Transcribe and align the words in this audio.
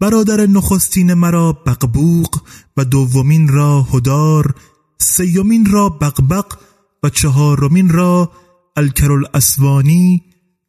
برادر 0.04 0.46
نخستین 0.46 1.14
مرا 1.14 1.52
بقبوق 1.52 2.40
و 2.76 2.84
دومین 2.84 3.48
را 3.48 3.82
هدار 3.82 4.54
سیومین 4.98 5.66
را 5.66 5.88
بقبق 5.88 6.58
و 7.02 7.10
چهارمین 7.10 7.88
را 7.88 8.32
الکرل 8.76 9.24
اسوانی 9.34 10.22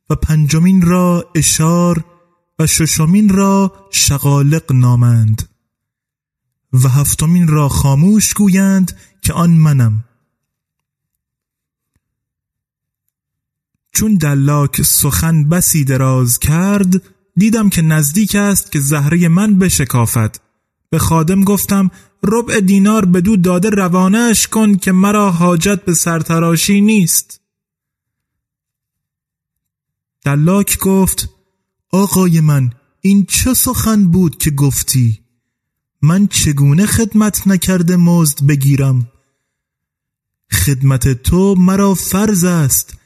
و 0.10 0.16
پنجمین 0.16 0.82
را 0.82 1.32
اشار 1.36 2.06
و 2.60 2.68
ششمین 2.68 3.30
را 3.30 3.74
شقالق 3.92 4.72
نامند. 4.72 5.50
و 6.74 6.90
هفتمین 6.90 7.48
را 7.48 7.70
خاموش 7.70 8.34
گویند 8.34 8.98
که 9.22 9.34
آن 9.34 9.50
منم. 9.50 10.04
چون 13.94 14.16
دلاک 14.16 14.82
سخن 14.82 15.50
بسی 15.50 15.84
دراز 15.84 16.40
کرد 16.40 17.15
دیدم 17.38 17.70
که 17.70 17.82
نزدیک 17.82 18.36
است 18.36 18.72
که 18.72 18.80
زهره 18.80 19.28
من 19.28 19.60
بشکافد 19.60 20.36
به 20.90 21.00
خادم 21.00 21.44
گفتم 21.44 21.92
ربع 22.24 22.60
دینار 22.60 23.06
به 23.06 23.22
دو 23.22 23.38
داده 23.38 23.70
روانش 23.70 24.48
کن 24.48 24.76
که 24.76 24.92
مرا 24.92 25.32
حاجت 25.32 25.86
به 25.86 25.94
سرتراشی 25.94 26.82
نیست. 26.82 27.42
دلاک 30.26 30.80
گفت 30.80 31.30
آقای 31.92 32.42
من 32.42 32.74
این 33.02 33.26
چه 33.26 33.54
سخن 33.54 34.08
بود 34.08 34.38
که 34.38 34.52
گفتی؟ 34.52 35.20
من 36.02 36.28
چگونه 36.28 36.86
خدمت 36.86 37.48
نکرده 37.48 37.96
مزد 37.96 38.46
بگیرم؟ 38.46 39.12
خدمت 40.52 41.08
تو 41.08 41.56
مرا 41.56 41.94
فرض 41.94 42.44
است 42.44 42.98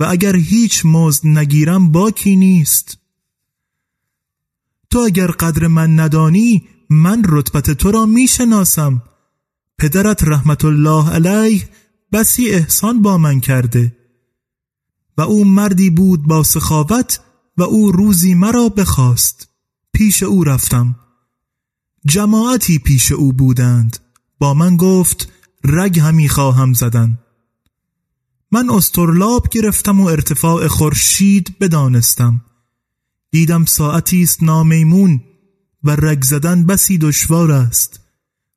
و 0.00 0.04
اگر 0.04 0.36
هیچ 0.36 0.82
مزد 0.84 1.26
نگیرم 1.26 1.92
باکی 1.92 2.36
نیست. 2.36 2.99
تو 4.90 4.98
اگر 4.98 5.30
قدر 5.30 5.66
من 5.66 6.00
ندانی 6.00 6.68
من 6.90 7.22
رتبت 7.28 7.70
تو 7.70 7.90
را 7.90 8.06
می‌شناسم. 8.06 9.02
پدرت 9.78 10.24
رحمت 10.24 10.64
الله 10.64 11.10
علیه 11.10 11.68
بسی 12.12 12.50
احسان 12.50 13.02
با 13.02 13.18
من 13.18 13.40
کرده. 13.40 13.96
و 15.16 15.22
او 15.22 15.44
مردی 15.44 15.90
بود 15.90 16.22
با 16.22 16.42
سخاوت 16.42 17.20
و 17.56 17.62
او 17.62 17.92
روزی 17.92 18.34
مرا 18.34 18.68
بخواست. 18.68 19.48
پیش 19.92 20.22
او 20.22 20.44
رفتم. 20.44 20.96
جماعتی 22.06 22.78
پیش 22.78 23.12
او 23.12 23.32
بودند. 23.32 23.98
با 24.38 24.54
من 24.54 24.76
گفت 24.76 25.32
رگ 25.64 25.98
همی 25.98 26.28
خواهم 26.28 26.72
زدن. 26.72 27.18
من 28.52 28.70
استرلاب 28.70 29.48
گرفتم 29.48 30.00
و 30.00 30.06
ارتفاع 30.06 30.68
خورشید 30.68 31.58
بدانستم. 31.60 32.40
دیدم 33.30 33.64
ساعتی 33.64 34.22
است 34.22 34.42
نامیمون 34.42 35.20
و 35.84 35.90
رگ 35.90 36.22
زدن 36.22 36.66
بسی 36.66 36.98
دشوار 36.98 37.52
است. 37.52 38.00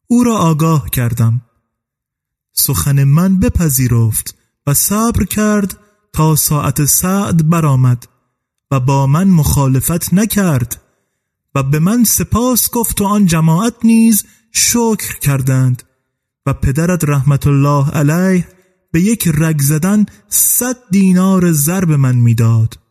او 0.08 0.24
را 0.24 0.38
آگاه 0.38 0.90
کردم. 0.90 1.42
سخن 2.54 3.04
من 3.04 3.40
بپذیرفت 3.40 4.36
و 4.68 4.74
صبر 4.74 5.24
کرد 5.26 5.78
تا 6.14 6.36
ساعت 6.36 6.86
سعد 6.86 7.50
برآمد 7.50 8.08
و 8.72 8.80
با 8.80 9.08
من 9.08 9.28
مخالفت 9.28 10.14
نکرد 10.14 10.82
و 11.56 11.64
به 11.64 11.80
من 11.80 12.04
سپاس 12.04 12.70
گفت 12.70 13.02
و 13.02 13.06
آن 13.06 13.26
جماعت 13.26 13.74
نیز 13.84 14.24
شکر 14.52 15.20
کردند 15.20 15.84
و 16.46 16.54
پدرت 16.54 17.04
رحمت 17.04 17.48
الله 17.48 17.90
علیه 17.90 18.48
به 18.92 19.02
یک 19.02 19.28
رگ 19.34 19.62
زدن 19.62 20.06
صد 20.30 20.76
دینار 20.92 21.52
زر 21.52 21.86
به 21.86 21.98
من 21.98 22.16
می‌داد. 22.16 22.83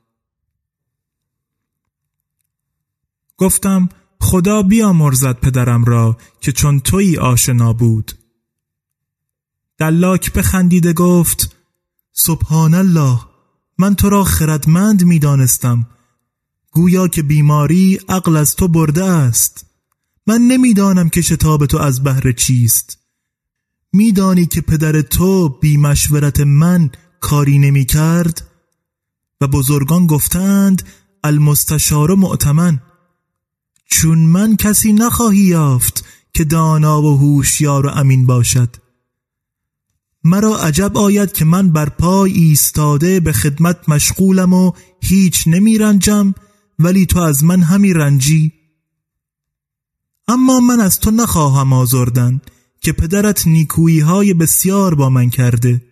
گفتم 3.43 3.89
خدا 4.21 4.63
بیامرزد 4.63 5.41
پدرم 5.41 5.85
را 5.85 6.17
که 6.41 6.53
چون 6.53 6.81
تویی 6.81 7.17
آشنا 7.17 7.73
بود. 7.73 8.13
دلاک 9.79 10.33
بخندیده 10.33 10.93
گفت 10.93 11.57
سبحان 12.13 12.75
الله 12.75 13.21
من 13.79 13.95
تو 13.95 14.11
را 14.11 14.25
خردمند 14.25 15.05
می 15.05 15.19
دانستم 15.19 15.87
گویا 16.71 17.09
که 17.09 17.23
بیماری 17.23 18.01
عقل 18.09 18.37
از 18.37 18.57
تو 18.57 18.69
برده 18.69 19.05
است. 19.05 19.67
من 20.27 20.41
نمی‌دانم 20.41 21.09
که 21.09 21.23
شتاب 21.23 21.67
تو 21.67 21.79
از 21.79 22.03
بهر 22.03 22.33
چیست. 22.33 22.99
میدانی 23.93 24.47
که 24.47 24.61
پدر 24.61 25.01
تو 25.01 25.49
بی 25.49 25.77
مشورت 25.77 26.41
من 26.41 26.91
کاری 27.21 27.59
نمی 27.59 27.85
کرد 27.85 28.47
و 29.41 29.47
بزرگان 29.47 30.07
گفتند 30.07 30.83
المستشار 31.25 32.15
معتمن 32.15 32.81
چون 33.93 34.19
من 34.19 34.57
کسی 34.57 34.93
نخواهی 34.93 35.39
یافت 35.39 36.05
که 36.33 36.45
دانا 36.45 37.03
و 37.03 37.19
هوشیار 37.19 37.87
و 37.87 37.91
امین 37.91 38.27
باشد. 38.27 38.77
مرا 40.25 40.59
عجب 40.59 40.99
آید 40.99 41.33
که 41.33 41.45
من 41.45 41.73
بر 41.73 41.89
پای 41.89 42.33
ایستاده 42.33 43.21
به 43.21 43.33
خدمت 43.33 43.89
مشغولم 43.89 44.53
و 44.53 44.73
هیچ 45.01 45.45
نمی 45.47 45.79
رنجم 45.79 46.35
ولی 46.79 47.07
تو 47.07 47.19
از 47.19 47.45
من 47.45 47.63
همی 47.63 47.93
رنجی. 47.93 48.53
اما 50.29 50.61
من 50.61 50.81
از 50.81 51.01
تو 51.01 51.11
نخواهم 51.11 51.73
آزردن 51.73 52.41
که 52.81 52.93
پدرت 52.93 53.47
نیکویی 53.47 54.01
های 54.01 54.35
بسیار 54.35 54.95
با 54.95 55.11
من 55.11 55.31
کرده. 55.31 55.83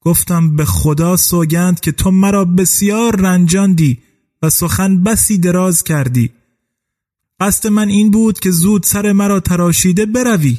گفتم 0.00 0.56
به 0.56 0.64
خدا 0.64 1.16
سوگند 1.16 1.80
که 1.80 1.92
تو 1.92 2.10
مرا 2.10 2.44
بسیار 2.44 3.16
رنجاندی 3.16 4.07
و 4.42 4.50
سخن 4.50 5.02
بسی 5.02 5.38
دراز 5.38 5.84
کردی. 5.84 6.30
قصد 7.40 7.68
من 7.68 7.88
این 7.88 8.10
بود 8.10 8.40
که 8.40 8.50
زود 8.50 8.82
سر 8.82 9.12
مرا 9.12 9.40
تراشیده 9.40 10.06
بروی. 10.06 10.58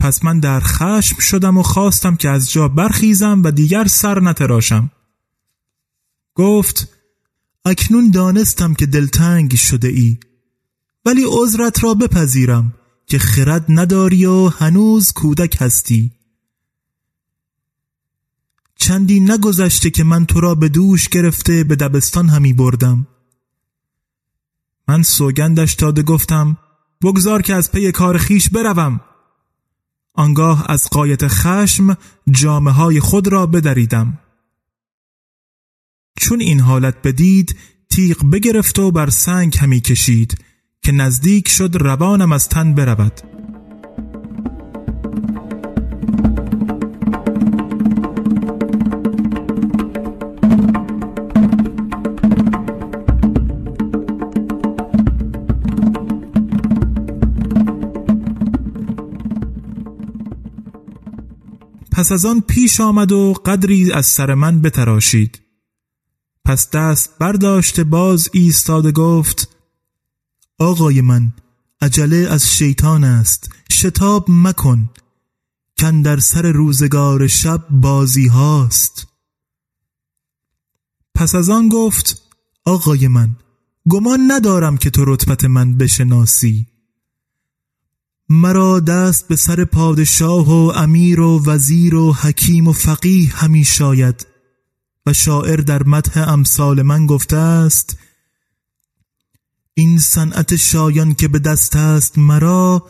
پس 0.00 0.24
من 0.24 0.40
در 0.40 0.60
خشم 0.60 1.18
شدم 1.18 1.58
و 1.58 1.62
خواستم 1.62 2.16
که 2.16 2.28
از 2.28 2.52
جا 2.52 2.68
برخیزم 2.68 3.42
و 3.44 3.50
دیگر 3.50 3.86
سر 3.86 4.20
نتراشم. 4.20 4.90
گفت 6.34 6.88
اکنون 7.64 8.10
دانستم 8.10 8.74
که 8.74 8.86
دلتنگ 8.86 9.54
شده 9.54 9.88
ای 9.88 10.18
ولی 11.04 11.24
عذرت 11.26 11.84
را 11.84 11.94
بپذیرم 11.94 12.74
که 13.06 13.18
خرد 13.18 13.64
نداری 13.68 14.26
و 14.26 14.48
هنوز 14.48 15.12
کودک 15.12 15.56
هستی. 15.60 16.19
چندی 18.80 19.20
نگذشته 19.20 19.90
که 19.90 20.04
من 20.04 20.26
تو 20.26 20.40
را 20.40 20.54
به 20.54 20.68
دوش 20.68 21.08
گرفته 21.08 21.64
به 21.64 21.76
دبستان 21.76 22.28
همی 22.28 22.52
بردم. 22.52 23.06
من 24.88 25.02
سوگندش 25.02 25.74
داده 25.74 26.02
گفتم 26.02 26.56
بگذار 27.02 27.42
که 27.42 27.54
از 27.54 27.72
پی 27.72 27.92
کار 27.92 28.18
خیش 28.18 28.48
بروم. 28.48 29.00
آنگاه 30.14 30.64
از 30.68 30.88
قایت 30.90 31.28
خشم 31.28 31.96
جامعه 32.30 32.74
های 32.74 33.00
خود 33.00 33.28
را 33.28 33.46
بدریدم. 33.46 34.18
چون 36.16 36.40
این 36.40 36.60
حالت 36.60 37.02
بدید 37.04 37.56
تیغ 37.90 38.30
بگرفت 38.30 38.78
و 38.78 38.90
بر 38.90 39.10
سنگ 39.10 39.56
همی 39.58 39.80
کشید 39.80 40.44
که 40.82 40.92
نزدیک 40.92 41.48
شد 41.48 41.76
روانم 41.76 42.32
از 42.32 42.48
تن 42.48 42.74
برود. 42.74 43.29
پس 62.00 62.12
از 62.12 62.24
آن 62.24 62.40
پیش 62.40 62.80
آمد 62.80 63.12
و 63.12 63.32
قدری 63.32 63.92
از 63.92 64.06
سر 64.06 64.34
من 64.34 64.62
بتراشید. 64.62 65.40
پس 66.44 66.70
دست 66.70 67.18
برداشته 67.18 67.84
باز 67.84 68.30
ایستاد 68.32 68.92
گفت 68.92 69.56
آقای 70.58 71.00
من 71.00 71.32
عجله 71.80 72.16
از 72.16 72.46
شیطان 72.46 73.04
است 73.04 73.50
شتاب 73.72 74.26
مکن 74.28 74.90
کن 75.80 76.02
در 76.02 76.18
سر 76.18 76.52
روزگار 76.52 77.26
شب 77.26 77.66
بازی 77.70 78.26
هاست. 78.26 79.06
پس 81.14 81.34
از 81.34 81.50
آن 81.50 81.68
گفت 81.68 82.22
آقای 82.64 83.08
من 83.08 83.36
گمان 83.88 84.20
ندارم 84.28 84.76
که 84.76 84.90
تو 84.90 85.04
رتبت 85.04 85.44
من 85.44 85.76
بشناسی. 85.78 86.66
مرا 88.32 88.80
دست 88.80 89.28
به 89.28 89.36
سر 89.36 89.64
پادشاه 89.64 90.48
و 90.48 90.72
امیر 90.76 91.20
و 91.20 91.42
وزیر 91.46 91.94
و 91.94 92.12
حکیم 92.12 92.68
و 92.68 92.72
فقیه 92.72 93.34
همی 93.34 93.64
شاید. 93.64 94.26
و 95.06 95.12
شاعر 95.12 95.56
در 95.56 95.82
مدح 95.82 96.28
امثال 96.28 96.82
من 96.82 97.06
گفته 97.06 97.36
است 97.36 97.98
این 99.74 99.98
صنعت 99.98 100.56
شایان 100.56 101.14
که 101.14 101.28
به 101.28 101.38
دست 101.38 101.76
است 101.76 102.18
مرا 102.18 102.86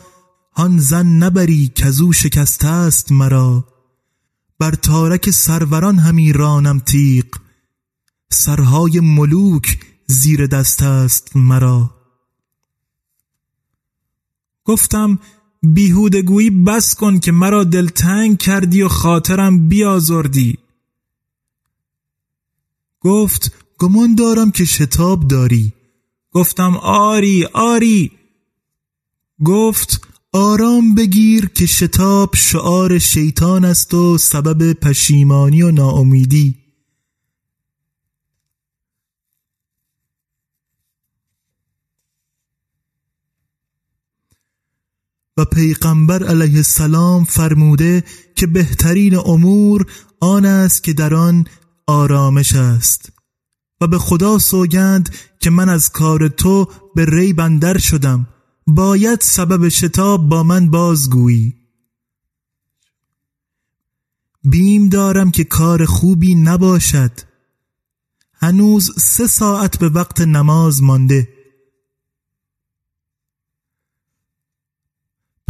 هان 0.53 0.79
زن 0.79 1.05
نبری 1.05 1.71
کزو 1.75 2.13
شکست 2.13 2.65
است 2.65 3.11
مرا. 3.11 3.67
بر 4.59 4.71
تارک 4.71 5.29
سروران 5.29 5.99
همی 5.99 6.33
رانم 6.33 6.79
تیغ 6.79 7.25
سرهای 8.31 8.99
ملوک 8.99 9.79
زیر 10.07 10.47
دست 10.47 10.81
است 10.81 11.35
مرا. 11.35 12.00
گفتم 14.63 15.19
بیهودگویی 15.63 16.49
بس 16.49 16.95
کن 16.95 17.19
که 17.19 17.31
مرا 17.31 17.63
دلتنگ 17.63 18.37
کردی 18.37 18.81
و 18.81 18.87
خاطرم 18.87 19.67
بیازردی. 19.67 20.57
گفت 22.99 23.51
گمان 23.77 24.15
دارم 24.15 24.51
که 24.51 24.65
شتاب 24.65 25.27
داری. 25.27 25.73
گفتم 26.31 26.77
آری 26.77 27.45
آری. 27.53 28.11
گفت 29.45 30.07
آرام 30.33 30.95
بگیر 30.95 31.49
که 31.49 31.65
شتاب 31.65 32.35
شعار 32.35 32.99
شیطان 32.99 33.65
است 33.65 33.93
و 33.93 34.17
سبب 34.17 34.73
پشیمانی 34.73 35.61
و 35.61 35.71
ناامیدی. 35.71 36.60
و 45.37 45.45
پیغمبر 45.45 46.23
علیه 46.23 46.55
السلام 46.55 47.23
فرموده 47.23 48.03
که 48.35 48.47
بهترین 48.47 49.15
امور 49.15 49.85
آن 50.19 50.45
است 50.45 50.83
که 50.83 50.93
در 50.93 51.13
آن 51.13 51.45
آرامش 51.87 52.55
است. 52.55 53.11
و 53.81 53.87
به 53.87 53.97
خدا 53.97 54.37
سوگند 54.37 55.15
که 55.39 55.49
من 55.49 55.69
از 55.69 55.89
کار 55.89 56.27
تو 56.27 56.67
به 56.95 57.05
ری 57.05 57.33
بندر 57.33 57.77
شدم. 57.77 58.27
باید 58.67 59.21
سبب 59.21 59.69
شتاب 59.69 60.29
با 60.29 60.43
من 60.43 60.69
بازگویی. 60.69 61.55
بیم 64.43 64.89
دارم 64.89 65.31
که 65.31 65.43
کار 65.43 65.85
خوبی 65.85 66.35
نباشد. 66.35 67.11
هنوز 68.33 68.91
سه 68.97 69.27
ساعت 69.27 69.79
به 69.79 69.89
وقت 69.89 70.21
نماز 70.21 70.83
مانده. 70.83 71.40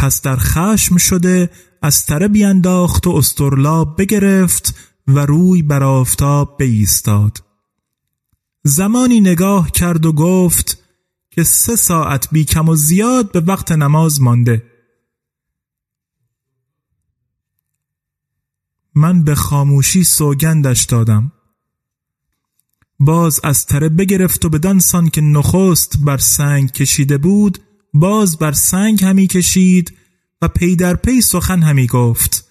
پس 0.01 0.21
در 0.21 0.35
خشم 0.35 0.97
شده 0.97 1.49
از 1.81 2.05
تره 2.05 2.27
بیانداخت 2.27 3.07
و 3.07 3.09
استرلاب 3.09 4.01
بگرفت 4.01 4.75
و 5.07 5.19
روی 5.19 5.61
بر 5.61 5.83
آفتاب 5.83 6.59
بایستاد. 6.59 7.43
زمانی 8.63 9.21
نگاه 9.21 9.71
کرد 9.71 10.05
و 10.05 10.13
گفت 10.13 10.83
که 11.31 11.43
سه 11.43 11.75
ساعت 11.75 12.27
بی 12.31 12.45
کم 12.45 12.69
و 12.69 12.75
زیاد 12.75 13.31
به 13.31 13.39
وقت 13.39 13.71
نماز 13.71 14.21
مانده. 14.21 14.63
من 18.95 19.23
به 19.23 19.35
خاموشی 19.35 20.03
سوگندش 20.03 20.83
دادم. 20.83 21.31
باز 22.99 23.39
از 23.43 23.65
تره 23.65 23.89
بگرفت 23.89 24.45
و 24.45 24.49
بدانسان 24.49 25.09
که 25.09 25.21
نخست 25.21 25.97
بر 25.97 26.17
سنگ 26.17 26.71
کشیده 26.71 27.17
بود 27.17 27.59
باز 27.93 28.37
بر 28.37 28.51
سنگ 28.51 29.03
همی 29.03 29.27
کشید 29.27 29.97
و 30.41 30.47
پی 30.47 30.75
در 30.75 30.95
پی 30.95 31.21
سخن 31.21 31.61
همی 31.61 31.87
گفت. 31.87 32.47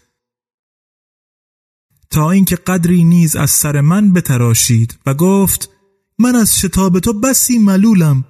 تا 2.10 2.30
اینکه 2.30 2.56
قدری 2.56 3.04
نیز 3.04 3.36
از 3.36 3.50
سر 3.50 3.80
من 3.80 4.12
بتراشید 4.12 4.98
و 5.06 5.14
گفت 5.14 5.70
من 6.18 6.36
از 6.36 6.58
شتاب 6.58 7.00
تو 7.00 7.12
بسی 7.12 7.58
ملولم. 7.58 8.24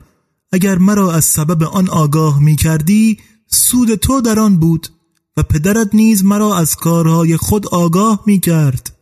اگر 0.53 0.79
مرا 0.79 1.13
از 1.13 1.25
سبب 1.25 1.63
آن 1.63 1.89
آگاه 1.89 2.43
می 2.43 2.57
کردی 2.57 3.19
سود 3.47 3.95
تو 3.95 4.21
در 4.21 4.39
آن 4.39 4.57
بود 4.57 4.89
و 5.37 5.43
پدرت 5.43 5.95
نیز 5.95 6.25
مرا 6.25 6.57
از 6.57 6.77
کارهای 6.77 7.37
خود 7.37 7.67
آگاه 7.67 8.23
می 8.27 8.41
کرد. 8.41 8.97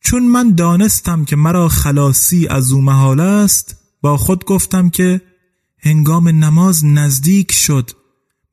چون 0.00 0.22
من 0.22 0.54
دانستم 0.54 1.24
که 1.24 1.36
مرا 1.36 1.68
خلاصی 1.68 2.48
از 2.48 2.72
او 2.72 2.80
محال 2.80 3.20
است 3.20 3.76
با 4.02 4.16
خود 4.16 4.44
گفتم 4.44 4.90
که 4.90 5.20
هنگام 5.86 6.28
نماز 6.28 6.84
نزدیک 6.84 7.52
شد. 7.52 7.90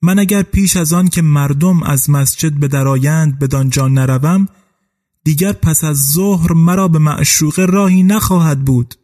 من 0.01 0.19
اگر 0.19 0.43
پیش 0.43 0.77
از 0.77 0.93
آن 0.93 1.07
که 1.07 1.21
مردم 1.21 1.83
از 1.83 2.09
مسجد 2.09 2.53
به 2.53 2.67
درایند 2.67 3.39
به 3.39 3.47
دانجا 3.47 3.87
نروم 3.87 4.47
دیگر 5.23 5.53
پس 5.53 5.83
از 5.83 6.11
ظهر 6.11 6.53
مرا 6.53 6.87
به 6.87 6.99
معشوق 6.99 7.59
راهی 7.59 8.03
نخواهد 8.03 8.65
بود. 8.65 8.95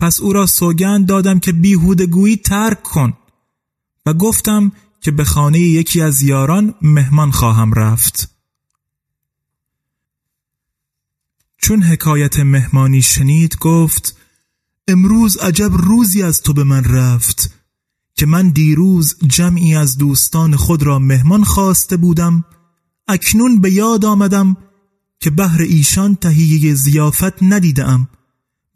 پس 0.00 0.20
او 0.20 0.32
را 0.32 0.46
سوگند 0.46 1.06
دادم 1.06 1.38
که 1.38 1.52
بیهودگویی 1.52 2.36
ترک 2.36 2.82
کن 2.82 3.12
و 4.06 4.14
گفتم 4.14 4.72
که 5.00 5.10
به 5.10 5.24
خانه 5.24 5.58
یکی 5.58 6.00
از 6.00 6.22
یاران 6.22 6.74
مهمان 6.82 7.30
خواهم 7.30 7.72
رفت. 7.72 8.30
چون 11.58 11.82
حکایت 11.82 12.38
مهمانی 12.38 13.02
شنید 13.02 13.56
گفت 13.56 14.17
امروز 14.88 15.36
عجب 15.36 15.70
روزی 15.72 16.22
از 16.22 16.42
تو 16.42 16.52
به 16.52 16.64
من 16.64 16.84
رفت 16.84 17.50
که 18.14 18.26
من 18.26 18.50
دیروز 18.50 19.16
جمعی 19.26 19.74
از 19.74 19.98
دوستان 19.98 20.56
خود 20.56 20.82
را 20.82 20.98
مهمان 20.98 21.44
خواسته 21.44 21.96
بودم 21.96 22.44
اکنون 23.08 23.60
به 23.60 23.72
یاد 23.72 24.04
آمدم 24.04 24.56
که 25.20 25.30
بهر 25.30 25.62
ایشان 25.62 26.14
تهیه 26.14 26.74
زیافت 26.74 27.42
ندیدم 27.42 28.08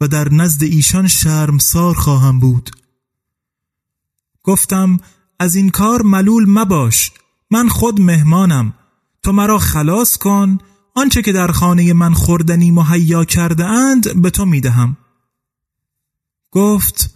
و 0.01 0.07
در 0.07 0.33
نزد 0.33 0.63
ایشان 0.63 1.07
شرمسار 1.07 1.95
خواهم 1.95 2.39
بود. 2.39 2.69
گفتم 4.43 4.97
از 5.39 5.55
این 5.55 5.69
کار 5.69 6.01
ملول 6.01 6.45
مباش 6.49 7.11
من 7.51 7.69
خود 7.69 8.01
مهمانم 8.01 8.73
تو 9.23 9.31
مرا 9.31 9.59
خلاص 9.59 10.17
کن 10.17 10.57
آنچه 10.95 11.21
که 11.21 11.31
در 11.31 11.51
خانه 11.51 11.93
من 11.93 12.13
خوردنی 12.13 12.71
مهیا 12.71 13.25
کرده 13.25 13.65
اند 13.65 14.21
به 14.21 14.29
تو 14.29 14.45
می‌دهم. 14.45 14.97
گفت 16.53 17.15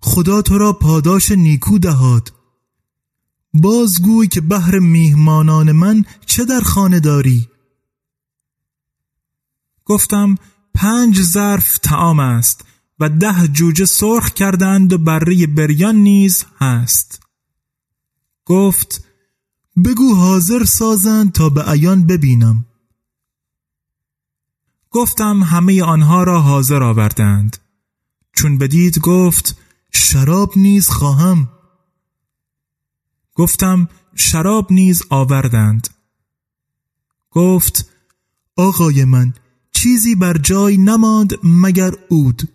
خدا 0.00 0.42
تو 0.42 0.58
را 0.58 0.72
پاداش 0.72 1.30
نیکو 1.30 1.78
دهاد. 1.78 2.32
بازگوی 3.54 4.28
که 4.28 4.40
بهر 4.40 4.78
میهمانان 4.78 5.72
من 5.72 6.04
چه 6.26 6.44
در 6.44 6.60
خانه 6.60 7.00
داری؟ 7.00 7.48
گفتم 9.84 10.34
پنج 10.74 11.22
ظرف 11.22 11.78
تعام 11.78 12.20
است 12.20 12.64
و 13.00 13.08
ده 13.08 13.48
جوجه 13.48 13.84
سرخ 13.84 14.30
کردند 14.30 14.92
و 14.92 14.98
بره 14.98 15.46
بریان 15.46 15.96
نیز 15.96 16.44
هست. 16.58 17.22
گفت 18.44 19.04
بگو 19.84 20.14
حاضر 20.14 20.64
سازند 20.64 21.32
تا 21.32 21.48
به 21.48 21.62
عیان 21.62 22.06
ببینم. 22.06 22.66
گفتم 24.90 25.42
همه 25.42 25.82
آنها 25.82 26.22
را 26.22 26.40
حاضر 26.40 26.82
آوردند. 26.82 27.65
چون 28.36 28.58
بدید 28.58 28.98
گفت 28.98 29.56
شراب 29.92 30.52
نیز 30.56 30.88
خواهم. 30.88 31.48
گفتم 33.34 33.88
شراب 34.14 34.72
نیز 34.72 35.02
آوردند. 35.10 35.88
گفت 37.30 37.90
آقای 38.56 39.04
من 39.04 39.34
چیزی 39.72 40.14
بر 40.14 40.38
جای 40.38 40.76
نماند 40.76 41.34
مگر 41.44 41.92
اود 42.08 42.48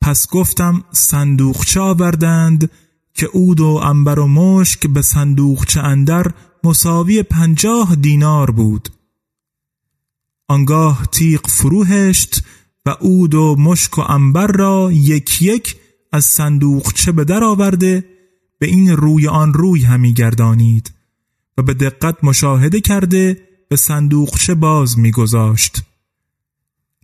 پس 0.00 0.28
گفتم 0.28 0.84
صندوقچه 0.92 1.80
آوردند 1.80 2.70
که 3.14 3.28
اود 3.32 3.60
و 3.60 3.80
انبر 3.84 4.18
و 4.18 4.26
مشک 4.26 4.86
به 4.86 5.02
صندوقچه 5.02 5.80
اندر 5.80 6.32
مساوی 6.64 7.22
پنجاه 7.22 7.94
دینار 7.94 8.50
بود. 8.50 8.88
آنگاه 10.48 11.06
تیغ 11.06 11.46
فروهشت 11.46 12.42
و 12.86 12.96
اود 13.00 13.34
و 13.34 13.56
مشک 13.58 13.98
و 13.98 14.00
انبر 14.00 14.46
را 14.46 14.90
یک 14.92 15.42
یک 15.42 15.76
از 16.12 16.24
صندوقچه 16.24 17.12
به 17.12 17.24
در 17.24 17.44
آورده 17.44 18.04
به 18.58 18.66
این 18.66 18.96
روی 18.96 19.28
آن 19.28 19.54
روی 19.54 19.84
همی 19.84 20.14
گردانید 20.14 20.92
و 21.58 21.62
به 21.62 21.74
دقت 21.74 22.24
مشاهده 22.24 22.80
کرده 22.80 23.48
به 23.68 23.76
صندوقچه 23.76 24.54
باز 24.54 24.98
میگذاشت 24.98 25.82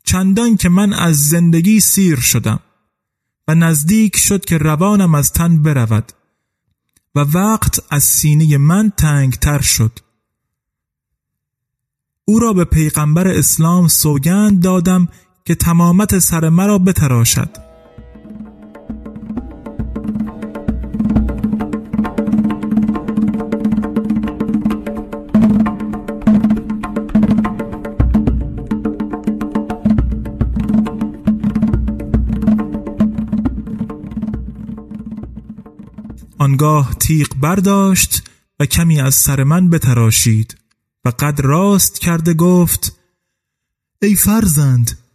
چندان 0.04 0.56
که 0.56 0.68
من 0.68 0.92
از 0.92 1.28
زندگی 1.28 1.80
سیر 1.80 2.20
شدم 2.20 2.60
و 3.48 3.54
نزدیک 3.54 4.16
شد 4.16 4.44
که 4.44 4.58
روانم 4.58 5.14
از 5.14 5.32
تن 5.32 5.62
برود 5.62 6.12
و 7.14 7.20
وقت 7.20 7.80
از 7.90 8.04
سینه 8.04 8.58
من 8.58 8.92
تنگتر 8.96 9.60
شد. 9.60 9.98
او 12.24 12.38
را 12.38 12.52
به 12.52 12.64
پیغمبر 12.64 13.28
اسلام 13.28 13.88
سوگند 13.88 14.62
دادم 14.62 15.08
که 15.46 15.54
تمامت 15.54 16.18
سر 16.18 16.48
مرا 16.48 16.78
بتراشد. 16.78 17.48
آنگاه 36.38 36.94
تیغ 36.94 37.28
برداشت 37.40 38.30
و 38.60 38.66
کمی 38.66 39.00
از 39.00 39.14
سر 39.14 39.44
من 39.44 39.70
بتراشید 39.70 40.56
و 41.04 41.08
قد 41.08 41.40
راست 41.40 41.98
کرده 41.98 42.34
گفت 42.34 43.00
ای 44.02 44.14
فرزند 44.14 45.05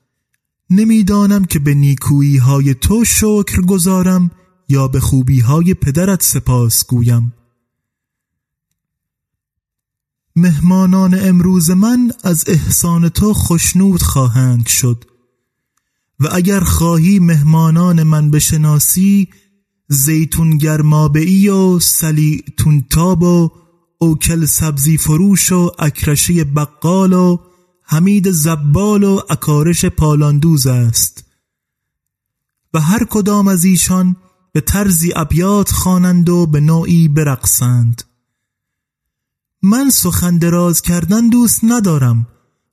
نمی‌دانم 0.71 1.45
که 1.45 1.59
به 1.59 1.73
نیکویی 1.73 2.37
های 2.37 2.73
تو 2.73 3.05
شکر 3.05 3.61
گذارم 3.61 4.31
یا 4.69 4.87
به 4.87 4.99
خوبی 4.99 5.39
های 5.39 5.73
پدرت 5.73 6.23
سپاس 6.23 6.85
گویم. 6.85 7.33
مهمانان 10.35 11.27
امروز 11.27 11.71
من 11.71 12.11
از 12.23 12.43
احسان 12.47 13.09
تو 13.09 13.33
خشنود 13.33 14.01
خواهند 14.01 14.67
شد 14.67 15.05
و 16.19 16.27
اگر 16.31 16.59
خواهی 16.59 17.19
مهمانان 17.19 18.03
من 18.03 18.31
بشناسی 18.31 19.27
زیتون 19.87 20.57
گرمابعی 20.57 21.49
و 21.49 21.79
سلیتون 21.79 22.85
تاب 22.89 23.23
و 23.23 23.51
اوکل 23.97 24.45
سبزی 24.45 24.97
فروش 24.97 25.51
و 25.51 25.71
اکرشه 25.79 26.43
بقال 26.43 27.13
و 27.13 27.37
حمید 27.91 28.31
زبال 28.31 29.03
و 29.03 29.21
اکارش 29.29 29.85
پالاندوز 29.85 30.67
است. 30.67 31.23
و 32.73 32.79
هر 32.79 33.05
کدام 33.09 33.47
از 33.47 33.63
ایشان 33.63 34.15
به 34.51 34.61
طرزی 34.61 35.11
ابیات 35.15 35.71
خوانند 35.71 36.29
و 36.29 36.45
به 36.45 36.59
نوعی 36.59 37.07
برقصند. 37.07 38.03
من 39.61 39.89
سخن 39.89 40.37
دراز 40.37 40.81
کردن 40.81 41.29
دوست 41.29 41.59
ندارم 41.63 42.27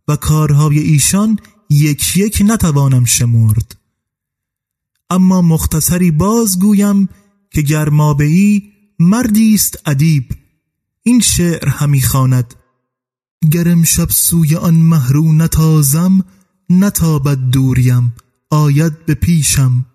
و 0.08 0.16
کارهای 0.16 0.78
ایشان 0.78 1.38
یک 1.70 2.16
یک 2.16 2.42
نتوانم 2.46 3.04
شمرد. 3.04 3.76
اما 5.10 5.42
مختصری 5.42 6.10
بازگویم 6.10 7.08
که 7.50 7.62
گرمابهی 7.62 8.72
مردی 8.98 9.54
است 9.54 9.78
ادیب 9.86 10.32
این 11.02 11.20
شعر 11.20 11.68
همی 11.68 12.02
خواند. 12.02 12.54
گرم 13.42 13.84
شب 13.84 14.10
سوی 14.10 14.56
آن 14.56 14.74
محرو 14.74 15.32
نتازم 15.32 16.24
نتابد 16.70 17.38
دوریم 17.38 18.14
آید 18.50 19.06
به 19.06 19.14
پیشم. 19.14 19.86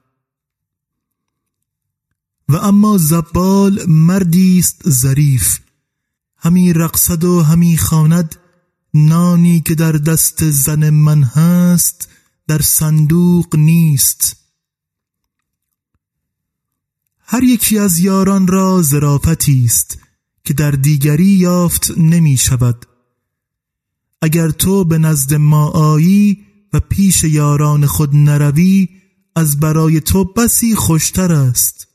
و 2.50 2.56
اما 2.56 2.98
زبال 2.98 3.86
مردی 3.88 4.60
است 4.60 4.90
ظریف 4.90 5.60
همی 6.38 6.74
رقصد 6.74 7.24
و 7.24 7.42
همی 7.42 7.78
خواند 7.78 8.36
نانی 8.94 9.62
که 9.62 9.76
در 9.76 9.92
دست 9.92 10.50
زن 10.50 10.90
من 10.90 11.24
هست 11.24 12.10
در 12.48 12.62
صندوق 12.62 13.56
نیست. 13.56 14.36
هر 17.20 17.44
یکی 17.44 17.80
از 17.80 18.00
یاران 18.00 18.48
را 18.48 18.82
ظرافتی 18.82 19.66
است 19.66 19.98
که 20.44 20.54
در 20.54 20.72
دیگری 20.72 21.26
یافت 21.26 21.92
نمی 21.98 22.38
شود. 22.38 22.86
اگر 24.24 24.50
تو 24.50 24.84
به 24.84 24.98
نزد 24.98 25.34
ما 25.34 25.68
آیی 25.68 26.38
و 26.74 26.80
پیش 26.80 27.24
یاران 27.24 27.86
خود 27.86 28.15
نروی 28.15 28.89
از 29.36 29.60
برای 29.60 30.01
تو 30.01 30.24
بسی 30.24 30.75
خوشتر 30.75 31.32
است. 31.32 31.88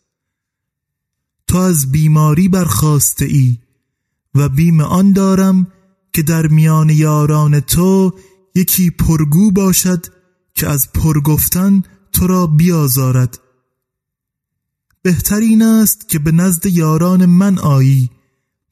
تو 1.47 1.59
از 1.59 1.93
بیماری 1.93 2.49
برخواسته 2.49 3.25
ای 3.25 3.59
و 4.35 4.49
بیم 4.49 4.81
آن 4.81 5.13
دارم 5.13 5.67
که 6.13 6.23
در 6.23 6.47
میان 6.47 6.91
یاران 6.91 7.61
تو 7.61 8.15
یکی 8.55 8.91
پرگو 8.91 9.51
باشد 9.51 10.07
که 10.55 10.69
از 10.69 10.93
پرگفتن 10.93 11.83
تو 12.13 12.27
را 12.27 12.47
بیازارد. 12.47 13.39
بهترین 15.03 15.63
است 15.63 16.09
که 16.09 16.19
به 16.19 16.33
نزد 16.33 16.67
یاران 16.67 17.27
من 17.27 17.59
آیی 17.59 18.11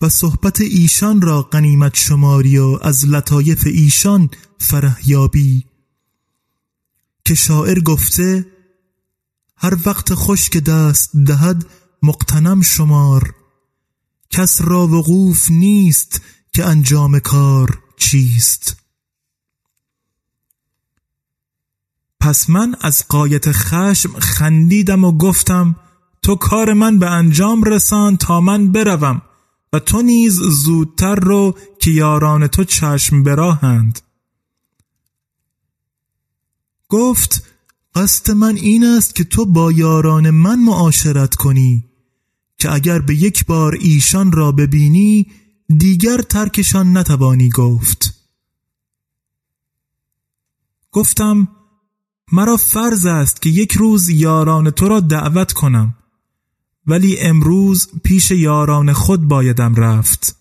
و 0.00 0.08
صحبت 0.08 0.60
ایشان 0.60 1.20
را 1.20 1.42
قنیمت 1.42 1.96
شماری 1.96 2.58
و 2.58 2.78
از 2.82 3.06
لطایف 3.06 3.66
ایشان 3.66 4.30
فرح 4.58 5.10
یابی. 5.10 5.66
که 7.24 7.34
شاعر 7.34 7.80
گفته 7.80 8.46
هر 9.56 9.78
وقت 9.86 10.14
خوش 10.14 10.50
که 10.50 10.60
دست 10.60 11.10
دهد 11.16 11.66
مقتنم 12.02 12.62
شمار. 12.62 13.34
کس 14.30 14.60
را 14.60 14.86
وقوف 14.86 15.50
نیست 15.50 16.20
که 16.52 16.64
انجام 16.64 17.18
کار 17.18 17.82
چیست. 17.96 18.76
پس 22.20 22.50
من 22.50 22.76
از 22.80 23.04
قایت 23.08 23.52
خشم 23.52 24.18
خندیدم 24.18 25.04
و 25.04 25.12
گفتم 25.12 25.76
تو 26.22 26.36
کار 26.36 26.72
من 26.72 26.98
به 26.98 27.10
انجام 27.10 27.64
رسان 27.64 28.16
تا 28.16 28.40
من 28.40 28.72
بروم. 28.72 29.22
و 29.72 29.78
تو 29.78 30.02
نیز 30.02 30.40
زودتر 30.40 31.14
رو 31.14 31.58
که 31.80 31.90
یاران 31.90 32.46
تو 32.46 32.64
چشم 32.64 33.22
براهند. 33.22 34.00
گفت 36.88 37.42
قصد 37.94 38.30
من 38.30 38.56
این 38.56 38.84
است 38.84 39.14
که 39.14 39.24
تو 39.24 39.46
با 39.46 39.72
یاران 39.72 40.30
من 40.30 40.58
معاشرت 40.58 41.34
کنی 41.34 41.84
که 42.58 42.72
اگر 42.72 42.98
به 42.98 43.14
یک 43.14 43.46
بار 43.46 43.74
ایشان 43.80 44.32
را 44.32 44.52
ببینی 44.52 45.26
دیگر 45.78 46.18
ترکشان 46.18 46.96
نتوانی 46.96 47.48
گفت. 47.48 48.14
گفتم 50.92 51.48
مرا 52.32 52.56
فرض 52.56 53.06
است 53.06 53.42
که 53.42 53.50
یک 53.50 53.72
روز 53.72 54.08
یاران 54.08 54.70
تو 54.70 54.88
را 54.88 55.00
دعوت 55.00 55.52
کنم. 55.52 55.94
ولی 56.86 57.18
امروز 57.18 57.88
پیش 58.04 58.30
یاران 58.30 58.92
خود 58.92 59.28
بایدم 59.28 59.74
رفت. 59.74 60.36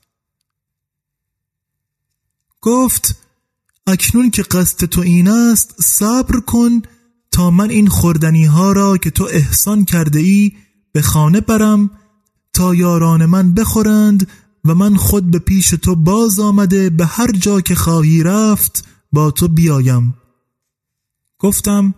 گفت 2.62 3.26
اکنون 3.88 4.30
که 4.30 4.44
قصد 4.44 4.86
تو 4.86 5.02
این 5.02 5.28
است 5.28 5.76
صبر 5.82 6.40
کن 6.40 6.82
تا 7.32 7.52
من 7.52 7.70
این 7.70 7.88
خوردنی 7.88 8.46
ها 8.46 8.72
را 8.72 8.98
که 8.98 9.12
تو 9.12 9.28
احسان 9.32 9.86
کرده 9.86 10.20
ای 10.20 10.52
به 10.92 11.02
خانه 11.02 11.42
برم 11.42 11.90
تا 12.54 12.76
یاران 12.76 13.26
من 13.26 13.54
بخورند 13.54 14.28
و 14.66 14.76
من 14.76 14.96
خود 14.96 15.32
به 15.32 15.40
پیش 15.40 15.70
تو 15.70 15.96
باز 15.96 16.40
آمده 16.40 16.90
به 16.90 17.06
هر 17.06 17.32
جا 17.32 17.62
که 17.62 17.76
خواهی 17.76 18.24
رفت 18.24 18.86
با 19.12 19.32
تو 19.32 19.48
بیایم. 19.48 20.16
گفتم 21.40 21.94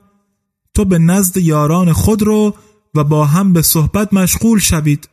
تو 0.74 0.86
به 0.86 1.00
نزد 1.00 1.38
یاران 1.38 1.94
خود 1.94 2.22
رو 2.22 2.56
و 2.98 3.04
با 3.04 3.26
هم 3.26 3.54
به 3.54 3.62
صحبت 3.62 4.14
مشغول 4.14 4.60
شوید. 4.60 5.10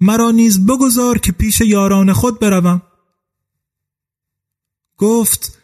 مرا 0.00 0.30
نیز 0.30 0.66
بگذار 0.66 1.18
که 1.18 1.32
پیش 1.32 1.60
یاران 1.60 2.12
خود 2.12 2.40
بروم. 2.40 2.82
گفت 4.96 5.58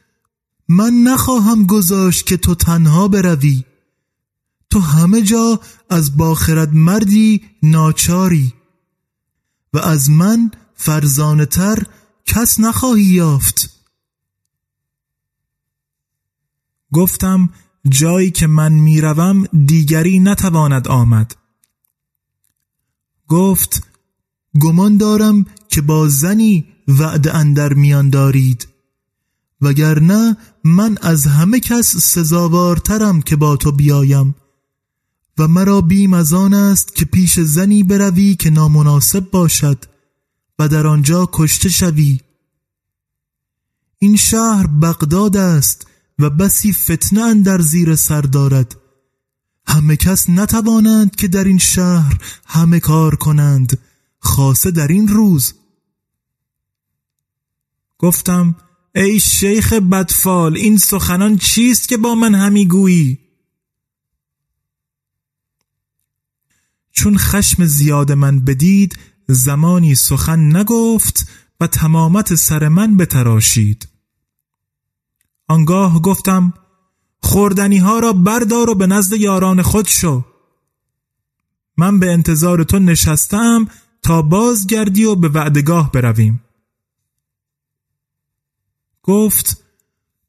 من 0.68 0.92
نخواهم 0.92 1.66
گذاشت 1.66 2.26
که 2.26 2.36
تو 2.36 2.54
تنها 2.54 3.08
بروی. 3.08 3.64
تو 4.70 4.80
همه 4.80 5.22
جا 5.22 5.60
از 5.90 6.16
باخرت 6.16 6.68
مردی 6.72 7.42
ناچاری. 7.62 8.52
و 9.72 9.78
از 9.78 10.10
من 10.10 10.50
فرزانه 10.74 11.46
تر 11.46 11.86
کس 12.26 12.60
نخواهی 12.60 13.04
یافت. 13.04 13.70
گفتم 16.92 17.50
جایی 17.88 18.30
که 18.30 18.46
من 18.46 18.72
می‌روم 18.72 19.44
دیگری 19.44 20.18
نتواند 20.18 20.88
آمد. 20.88 21.41
گفت 23.32 23.82
گمان 24.60 24.96
دارم 24.96 25.46
که 25.68 25.80
با 25.80 26.08
زنی 26.08 26.64
وعده 26.88 27.34
اندر 27.34 27.72
میان 27.72 28.10
دارید. 28.10 28.68
وگرنه 29.60 30.36
من 30.64 30.98
از 31.02 31.26
همه 31.26 31.60
کس 31.60 31.96
سزاوارترم 31.96 33.22
که 33.22 33.36
با 33.36 33.56
تو 33.56 33.72
بیایم. 33.72 34.34
و 35.38 35.48
مرا 35.48 35.80
بیم 35.80 36.12
از 36.14 36.32
آن 36.32 36.54
است 36.54 36.94
که 36.94 37.04
پیش 37.04 37.40
زنی 37.40 37.82
بروی 37.82 38.34
که 38.34 38.50
نامناسب 38.50 39.30
باشد 39.30 39.84
و 40.58 40.68
در 40.68 40.86
آنجا 40.86 41.28
کشته 41.32 41.68
شوی. 41.68 42.20
این 43.98 44.16
شهر 44.16 44.66
بغداد 44.66 45.36
است 45.36 45.86
و 46.18 46.30
بسی 46.30 46.72
فتنه 46.72 47.34
در 47.34 47.60
زیر 47.60 47.94
سر 47.94 48.20
دارد. 48.20 48.81
همه 49.66 49.96
کس 49.96 50.30
نتوانند 50.30 51.16
که 51.16 51.28
در 51.28 51.44
این 51.44 51.58
شهر 51.58 52.18
همه 52.46 52.80
کار 52.80 53.16
کنند 53.16 53.78
خاصه 54.18 54.70
در 54.70 54.88
این 54.88 55.08
روز. 55.08 55.54
گفتم 57.98 58.56
ای 58.94 59.20
شیخ 59.20 59.72
بدفال 59.72 60.56
این 60.56 60.76
سخنان 60.76 61.36
چیست 61.36 61.88
که 61.88 61.96
با 61.96 62.14
من 62.14 62.34
همی 62.34 62.68
گویی؟ 62.68 63.18
چون 66.92 67.18
خشم 67.18 67.64
زیاد 67.64 68.12
من 68.12 68.40
بدید 68.40 68.98
زمانی 69.28 69.94
سخن 69.94 70.56
نگفت 70.56 71.28
و 71.60 71.66
تمامت 71.66 72.34
سر 72.34 72.68
من 72.68 72.96
بتراشید. 72.96 73.88
آنگاه 75.48 76.02
گفتم 76.02 76.54
خوردنی 77.22 77.78
ها 77.78 77.98
را 77.98 78.12
بردار 78.12 78.70
و 78.70 78.74
به 78.74 78.86
نزد 78.86 79.16
یاران 79.16 79.62
خود 79.62 79.88
شو. 79.88 80.24
من 81.76 81.98
به 81.98 82.12
انتظار 82.12 82.64
تو 82.64 82.78
نشستم 82.78 83.68
تا 84.02 84.22
بازگردی 84.22 85.04
و 85.04 85.14
به 85.14 85.28
وعدگاه 85.28 85.92
برویم. 85.92 86.40
گفت 89.02 89.64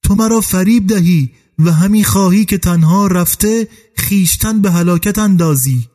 تو 0.04 0.16
مرا 0.16 0.42
فریب 0.42 0.88
دهی 0.88 1.32
و 1.60 1.72
همی 1.72 2.04
خواهی 2.04 2.46
که 2.46 2.58
تنها 2.58 3.08
رفته 3.08 3.68
خیشتن 3.96 4.62
به 4.62 4.72
هلاکت 4.72 5.18
اندازی. 5.18 5.90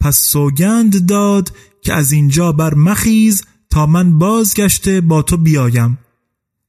پس 0.00 0.18
سوگند 0.18 1.06
داد 1.06 1.56
که 1.82 1.94
از 1.94 2.12
اینجا 2.12 2.52
بر 2.52 2.74
مخیز 2.74 3.42
تا 3.70 3.86
من 3.86 4.18
بازگشته 4.18 5.00
با 5.00 5.22
تو 5.22 5.36
بیایم. 5.36 5.98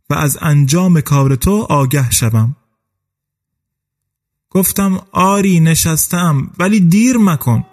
و 0.10 0.14
از 0.14 0.38
انجام 0.42 1.02
کار 1.02 1.36
تو 1.36 1.62
آگه 1.70 2.12
شوم. 2.12 2.56
گفتم 4.50 5.02
آری 5.12 5.60
نشستم 5.60 6.52
ولی 6.60 6.80
دیر 6.80 7.18
مکن. 7.18 7.66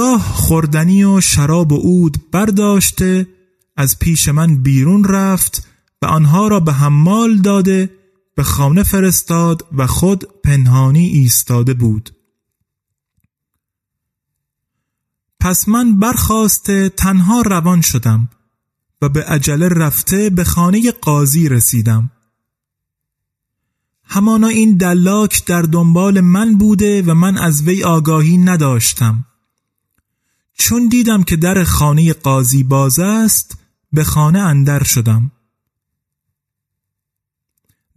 آنگاه 0.00 0.32
خوردنی 0.34 1.04
و 1.04 1.20
شراب 1.20 1.72
و 1.72 1.76
عود 1.76 2.30
برداشته 2.30 3.26
از 3.76 3.98
پیش 3.98 4.28
من 4.28 4.62
بیرون 4.62 5.04
رفت 5.04 5.68
و 6.02 6.06
آنها 6.06 6.48
را 6.48 6.60
به 6.60 6.72
حمال 6.72 7.36
داده 7.36 7.90
به 8.34 8.42
خانه 8.42 8.82
فرستاد 8.82 9.66
و 9.72 9.86
خود 9.86 10.24
پنهانی 10.44 11.06
ایستاده 11.06 11.74
بود. 11.74 12.10
پس 15.40 15.68
من 15.68 15.98
برخواسته 15.98 16.88
تنها 16.88 17.40
روان 17.40 17.80
شدم 17.80 18.28
و 19.02 19.08
به 19.08 19.24
عجله 19.24 19.68
رفته 19.68 20.30
به 20.30 20.44
خانه 20.44 20.90
قاضی 20.90 21.48
رسیدم. 21.48 22.10
همانا 24.04 24.48
این 24.48 24.76
دلاک 24.76 25.44
در 25.46 25.62
دنبال 25.62 26.20
من 26.20 26.58
بوده 26.58 27.02
و 27.02 27.14
من 27.14 27.38
از 27.38 27.62
وی 27.62 27.84
آگاهی 27.84 28.38
نداشتم. 28.38 29.24
چون 30.60 30.88
دیدم 30.88 31.22
که 31.22 31.36
در 31.36 31.64
خانه 31.64 32.12
قاضی 32.12 32.62
باز 32.62 32.98
است 32.98 33.58
به 33.92 34.04
خانه 34.04 34.38
اندر 34.38 34.82
شدم. 34.82 35.32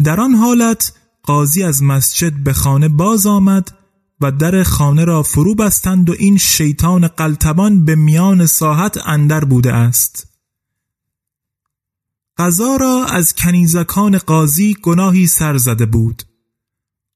در 0.04 0.20
آن 0.20 0.36
حالت 0.36 0.94
قاضی 1.24 1.64
از 1.64 1.84
مسجد 1.84 2.34
به 2.44 2.54
خانه 2.54 2.90
باز 2.90 3.26
آمد 3.26 3.78
و 4.22 4.32
در 4.32 4.64
خانه 4.64 5.06
را 5.06 5.24
فرو 5.24 5.56
بستند 5.56 6.10
و 6.10 6.16
این 6.20 6.38
شیطان 6.38 7.08
قلتبان 7.08 7.86
به 7.86 7.96
میان 7.96 8.46
ساحت 8.46 8.98
اندر 9.06 9.46
بوده 9.46 9.74
است. 9.74 10.28
قضا 12.38 12.76
را 12.76 13.06
از 13.06 13.36
کنیزکان 13.36 14.18
قاضی 14.18 14.78
گناهی 14.82 15.28
سر 15.28 15.58
زده 15.58 15.86
بود. 15.86 16.24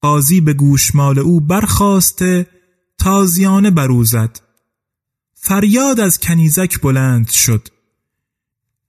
قاضی 0.02 0.42
به 0.42 0.54
گوشمال 0.54 1.20
او 1.20 1.40
برخواسته 1.42 2.48
تازیانه 2.98 3.72
بروزد 3.72 4.47
فریاد 5.48 6.00
از 6.00 6.20
کنیزک 6.20 6.82
بلند 6.82 7.30
شد. 7.30 7.68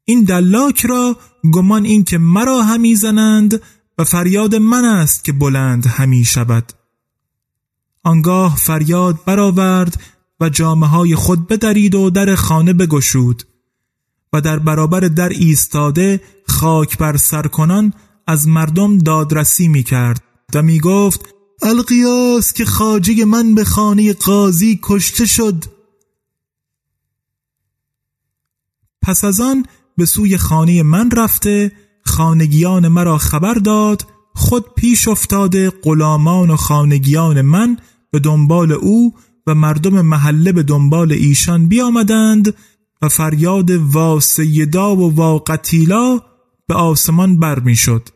این 0.05 0.25
دلاک 0.25 0.87
را 0.87 1.17
گمان 1.53 1.85
این 1.85 2.05
که 2.05 2.19
مرا 2.19 2.63
همی 2.63 2.95
زنند 2.95 3.63
و 3.99 4.05
فریاد 4.05 4.55
من 4.55 4.85
است 4.85 5.25
که 5.25 5.33
بلند 5.33 5.87
همی 5.87 6.25
شود. 6.25 6.73
آنگاه 8.05 8.57
فریاد 8.57 9.25
برآورد 9.25 10.01
و 10.41 10.49
جامعه 10.49 10.91
های 10.91 11.15
خود 11.15 11.49
بدرید 11.49 11.95
و 11.95 12.11
در 12.11 12.35
خانه 12.35 12.73
بگشود 12.73 13.43
و 14.33 14.41
در 14.41 14.59
برابر 14.59 15.01
در 15.01 15.29
ایستاده 15.29 16.21
خاک 16.49 16.99
بر 16.99 17.17
سر 17.17 17.43
کنان 17.43 17.93
از 18.27 18.49
مردم 18.49 18.99
دادرسی 18.99 19.69
می 19.69 19.83
کرد 19.83 20.23
و 20.55 20.63
می 20.63 20.81
گفت 20.81 21.35
القیاس 21.63 22.53
که 22.53 22.65
خاجه 22.65 23.25
من 23.25 23.55
به 23.55 23.65
خانه 23.65 24.13
قاضی 24.13 24.81
کشته 24.83 25.27
شد. 25.27 25.78
پس 29.09 29.25
از 29.25 29.41
آن 29.41 29.65
به 29.97 30.07
سوی 30.07 30.39
خانه 30.39 30.83
من 30.83 31.11
رفته 31.11 31.73
خانگیان 32.05 32.89
مرا 32.89 33.19
خبر 33.19 33.55
داد 33.55 34.07
خود 34.35 34.75
پیش 34.77 35.09
افتاده 35.09 35.71
غلامان 35.71 36.51
و 36.51 36.57
خانگیان 36.57 37.43
من 37.43 37.77
به 38.11 38.19
دنبال 38.19 38.73
او 38.73 39.15
و 39.47 39.55
مردم 39.55 40.01
محله 40.01 40.53
به 40.53 40.63
دنبال 40.63 41.13
ایشان 41.13 41.69
بیامدند 41.69 42.55
و 43.03 43.09
فریاد 43.09 43.71
وا 43.71 44.21
سیدا 44.21 44.97
و 44.97 45.15
وا 45.15 45.39
قتیلا 45.39 46.21
به 46.67 46.75
آسمان 46.75 47.39
بر 47.39 47.59
می 47.59 47.77
شد 47.77 48.09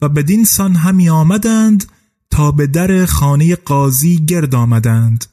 و 0.00 0.08
بدین 0.08 0.44
سان 0.44 0.74
همی 0.74 1.08
آمدند 1.08 1.92
تا 2.30 2.52
به 2.52 2.66
در 2.66 3.06
خانه 3.06 3.56
قاضی 3.56 4.24
گرد 4.26 4.54
آمدند. 4.54 5.24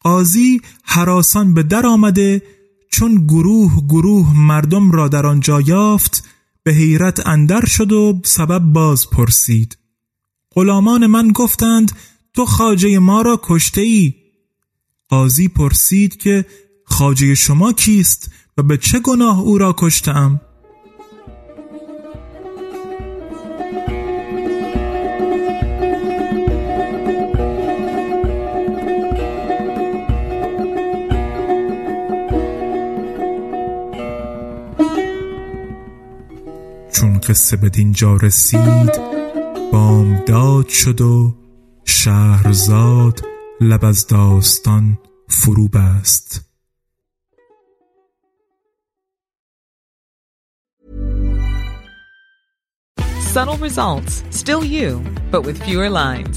قاضی 0.00 0.60
حراسان 0.82 1.54
به 1.54 1.62
در 1.62 1.86
آمده 1.86 2.42
چون 2.96 3.26
گروه 3.26 3.86
گروه 3.88 4.36
مردم 4.36 4.90
را 4.90 5.08
در 5.08 5.26
آنجا 5.26 5.60
یافت 5.60 6.28
به 6.62 6.72
حیرت 6.72 7.26
اندر 7.26 7.64
شد 7.64 7.92
و 7.92 8.20
سبب 8.24 8.58
باز 8.58 9.10
پرسید 9.10 9.78
غلامان 10.54 11.06
من 11.06 11.32
گفتند 11.32 11.92
تو 12.34 12.44
خاجه 12.44 12.98
ما 12.98 13.22
را 13.22 13.40
کشته 13.42 13.80
ای 13.80 14.14
قاضی 15.08 15.48
پرسید 15.48 16.16
که 16.16 16.46
خاجه 16.84 17.34
شما 17.34 17.72
کیست 17.72 18.30
و 18.58 18.62
به 18.62 18.78
چه 18.78 19.00
گناه 19.00 19.40
او 19.40 19.58
را 19.58 19.74
کشتم؟ 19.78 20.40
قصه 37.26 37.56
به 37.56 37.68
دینجا 37.68 38.16
رسید 38.16 38.92
بامداد 39.72 40.68
شد 40.68 41.00
و 41.00 41.34
شهرزاد 41.84 43.24
لب 43.60 43.84
از 43.84 44.06
داستان 44.06 44.98
فرو 45.28 45.68
بست 45.68 46.40
Subtle 53.36 53.58
results, 53.68 54.24
still 54.30 54.64
you, 54.64 55.02
but 55.30 55.42
with 55.46 55.62
fewer 55.66 55.90
lines. 55.90 56.36